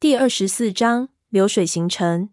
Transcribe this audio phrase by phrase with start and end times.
[0.00, 2.30] 第二十四章流水形成。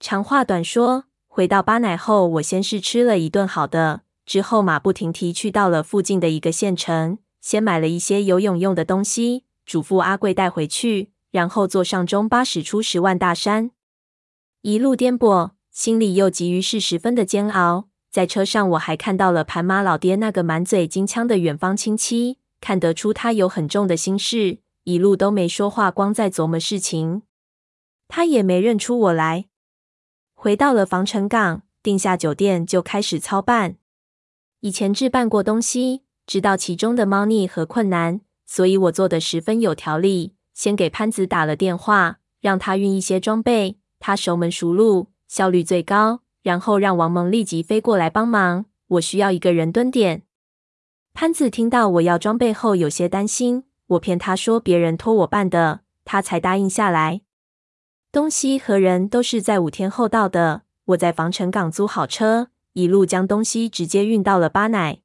[0.00, 13.70] 长话短说，回到巴乃后，我先是吃了一顿好的，之后马不停蹄去到了附近的一个县城，先买了一些游泳用的东西，嘱咐阿贵带回去，然后坐上中巴驶出十万大山。
[14.62, 17.88] 一路颠簸，心里又急于是十分的煎熬。
[18.10, 24.60] 在车上，我还看到了盘马老爹那个满嘴金枪的远方亲戚，看得出他有很重的心事。
[24.88, 27.20] 一路都没说话，光在琢磨事情。
[28.08, 29.44] 他也没认出我来。
[30.32, 33.76] 回到了防城港，订下酒店，就开始操办。
[34.60, 40.32] 以前置办过东西，知道其中的猫腻和困难，所以我做的十分有条理。
[40.54, 46.22] 先给潘子打了电话，让他运一些装备，他熟门熟路，效率最高。
[46.42, 48.64] 然后让王蒙立即飞过来帮忙。
[48.86, 50.22] 我需要一个人蹲点。
[51.12, 53.64] 潘子听到我要装备后，有些担心。
[53.88, 57.22] 我骗他说别人托我办的，他才答应下来。
[58.12, 60.62] 东西和人都是在五天后到的。
[60.86, 65.00] 我在防城港租好车，一路将东西直接运到了巴乃。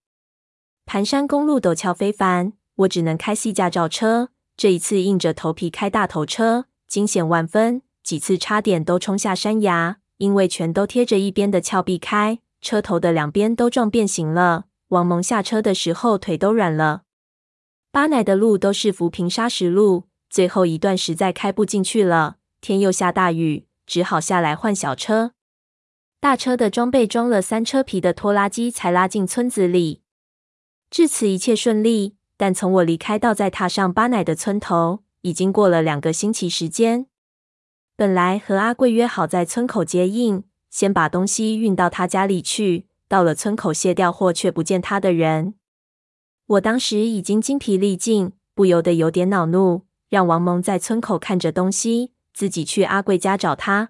[0.85, 4.29] 盘山公路陡峭非凡，我只能开细驾照车。
[4.55, 14.65] 这一次硬着头皮开大头车，惊险万分，几次差点都冲下山崖，因为全都贴着一边的峭壁开，车头的两边都撞变形了。
[14.89, 17.02] 王蒙下车的时候腿都软了。
[17.93, 22.37] 巴乃的路都是浮萍砂石路，最后一段实在开不进去了。
[22.59, 25.33] 天又下大雨，只好下来换小车。
[26.19, 30.01] 大车的装备装了三车皮的拖拉机，才拉进村子里。
[30.89, 37.05] 至此一切顺利，但从我离开到再踏上巴乃的村头，已经过了两个星期时间。
[37.95, 42.87] 本来和阿贵约好在村口接应，先把东西运到他家里去。
[43.07, 45.53] 到了村口卸掉货，却不见他的人。
[46.53, 53.89] 我当时已经精疲力尽，不由得有点恼怒，让王蒙在村口看着东西，自己去阿贵家找他。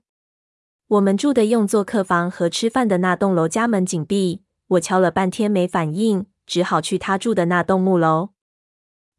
[0.87, 8.29] 我们住的用作客房和吃饭的那栋楼家门紧闭，我敲了半天没反应，只好去他住的那栋木楼。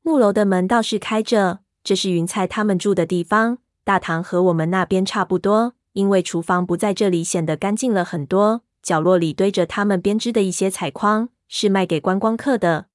[0.03, 3.59] 木楼的门倒是开着，这是云菜他们住的地方。
[3.83, 8.63] 大堂和我们那边差不多，因为厨房不在这里，显得干净了很多。
[8.83, 12.87] 角落里堆着他们编织的一些彩筐，是卖给观光客的。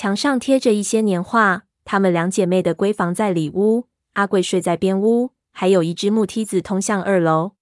[0.00, 7.52] 墙上贴着一些年画，她们两姐妹的闺房在里屋，阿贵睡在边屋，还有一只木梯子通向二楼。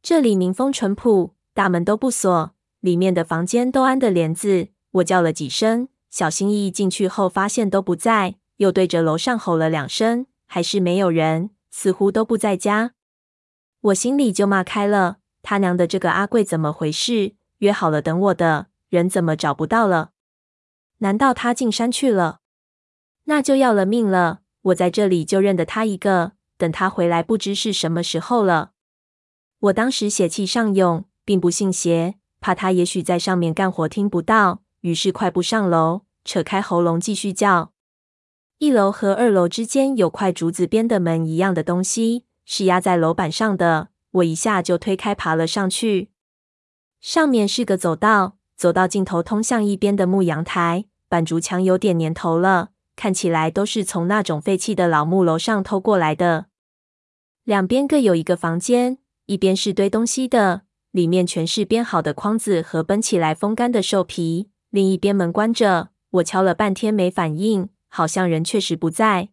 [0.00, 4.68] 这里民风淳朴，大门都不锁，里面的房间都安的帘子。
[4.92, 12.92] 我叫了几声，小心翼翼进去后发现都不在，又对着楼上吼了两声，还是没有人，似乎都不在家。
[13.82, 17.34] 我心里就骂开了，他娘的这个阿贵怎么回事？
[17.58, 20.12] 约好了等我的人怎么找不到了？
[21.00, 22.40] 难道他进山去了？
[23.24, 24.40] 那就要了命了！
[24.62, 28.72] 我在这里就认得他一个，等他回来不知是什么时候了。
[29.60, 37.72] 我当时血气上涌，并不信邪，怕他也许在上面干活听不到，于是快步上楼，扯开喉咙继续叫。
[38.58, 43.88] 一楼和二楼之间有块竹子编的门一样的东西，是压在楼板上的。
[44.10, 46.10] 我一下就推开，爬了上去。
[47.00, 50.84] 上面是个走道，走到尽头通向一边的木阳台。
[51.10, 56.46] 板竹墙有点年头了，看起来都是从那种废弃的老木楼上偷过来的。
[57.42, 60.62] 两边各有一个房间，一边是堆东西的，
[60.92, 64.50] 里面全是编好的筐子和绷起来风干的兽皮。
[64.70, 69.30] 另一边门关着，我敲了半天没反应，好像人确实不在。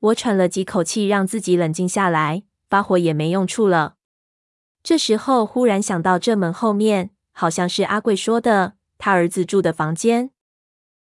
[0.00, 3.94] 我喘了几口气，让自己冷静下来，发火也没用处了。
[4.82, 10.32] 这时候忽然想到，这门后面好像是阿贵说的，他儿子住的房间。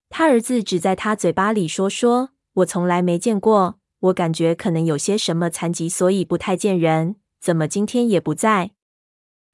[0.10, 3.80] 他儿子只在他嘴巴里说说，我从来没见过。
[4.00, 7.18] 我感觉可能有些什么残疾，所以不太见人。
[7.40, 8.72] 怎么今天也不在？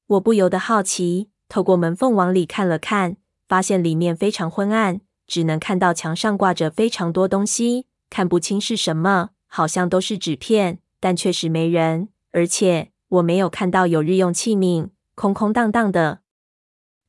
[0.08, 3.18] 我不由得好奇，透过门缝往里看了看，
[3.48, 12.10] 发现里面非常昏暗，只能看到墙上挂着非常多东西，看不清是什么，好像都是纸片，但确实没人。
[12.32, 16.20] 而且我没有看到有日用器皿，空空荡荡的。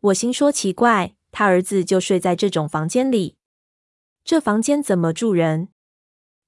[0.01, 1.16] 我心说奇怪。
[1.39, 3.37] 他儿子就睡在这种房间里，
[4.25, 5.69] 这房间怎么住人？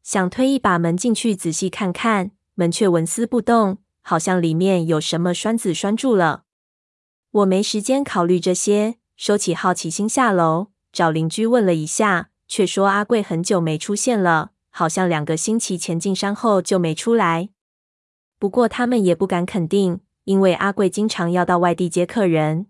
[0.02, 6.44] 想推一把门进去仔细看看，门却纹丝不动，好像里面有什么栓子拴住了。
[7.31, 17.50] 我没时间考虑这些，收起好奇心下楼找邻居问了一下，却说阿贵很久没出现了，好像两个星期前进山后就没出来。
[18.38, 22.69] 不过他们也不敢肯定，因为阿贵经常要到外地接客人。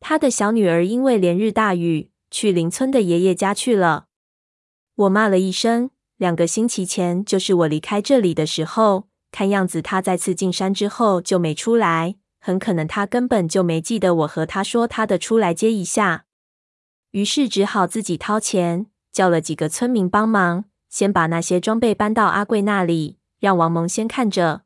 [0.00, 4.06] 他的小女儿因为连日大雨，去邻村的爷爷家去了。
[4.94, 9.08] 我骂了一声，两个星期前就是我离开这里的时候。
[9.30, 16.24] 看样子他再次进山之后就没出来，很可能他根本就没记得我和他说他的出来接一下。
[17.10, 24.62] 于是只好自己掏钱，叫了几个村民帮忙，先把那些装备搬到阿贵那里，让王蒙先看着。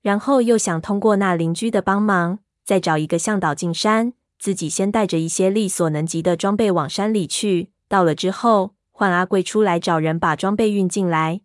[0.00, 7.70] 然后又想通过那邻居的帮忙，再找一个向导进山，自己先带着一些力所能及的装备往山里去。
[7.88, 11.40] 到了之后，换阿贵出来找人把装备运进来。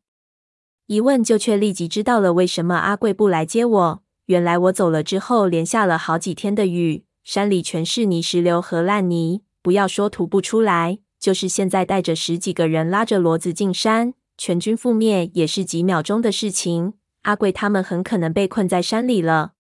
[0.88, 4.04] 一问就却立即知道了为什么阿贵不来接我。
[4.26, 9.42] 原来我走了之后，连下了好几天的雨，山里全是泥石流和烂泥。
[9.62, 16.94] 不要说徒步出来，就是现在带着十几个人拉着骡子进山，全军覆灭也是几秒钟的事情。
[17.24, 19.52] 阿贵他们很可能被困在山里了。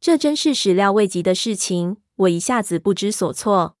[0.00, 3.76] 这真是始料未及的事情，我一下子不知所措。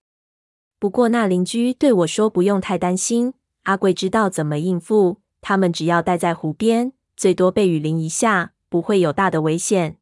[0.78, 3.34] 不过那邻居对我说：“不用太担心，
[3.64, 9.98] 阿贵知道怎么应付。”他们只要待在湖边，最多被雨淋一下，不会有大的危险。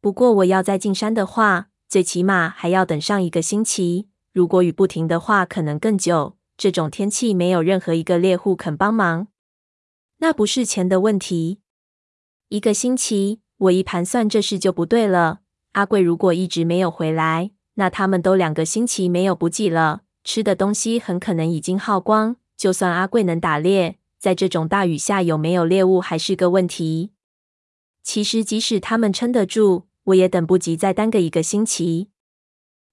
[0.00, 4.08] 不过我要再进山的话，最起码还要等上一个星期。
[4.32, 6.36] 如果雨不停的话，可能更久。
[6.56, 9.28] 这种天气，没有任何一个猎户肯帮忙。
[10.18, 11.60] 那不是钱的问题。
[12.48, 15.40] 一个星期，我一盘算这事就不对了。
[15.74, 22.36] 阿贵如果一直没有回来，那他们都两个星期没有补给了，吃的东西很可能已经耗光。
[22.56, 23.98] 就算阿贵能打猎。
[24.18, 27.10] 在这种大雨下，有没有猎物还是个问题。
[28.02, 32.08] 其实，即使他们撑得住，我也等不及再耽搁一个星期。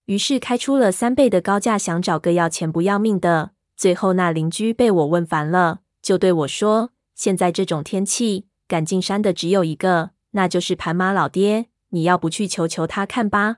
[0.07, 3.51] 于是，开出了三倍的高价，想找个要钱不要命的。
[3.77, 11.67] 最后，那邻居被我问烦了，就对我说：“现在这种天气，敢进山的只有一个，那就是盘马老爹。
[11.91, 13.57] 你要不去求求他看吧？”